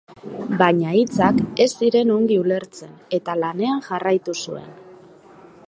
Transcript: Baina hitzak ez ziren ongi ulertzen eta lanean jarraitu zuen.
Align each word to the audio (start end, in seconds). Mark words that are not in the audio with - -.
Baina 0.61 0.93
hitzak 0.99 1.41
ez 1.65 1.67
ziren 1.83 2.13
ongi 2.15 2.39
ulertzen 2.45 2.95
eta 3.19 3.37
lanean 3.43 3.85
jarraitu 3.89 4.39
zuen. 4.45 4.69